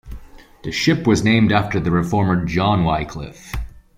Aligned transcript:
The 0.63 0.71
ship 0.71 1.05
was 1.05 1.23
named 1.23 1.51
after 1.51 1.79
the 1.79 1.91
Reformer, 1.91 2.43
John 2.43 2.85
Wycliffe. 2.85 3.51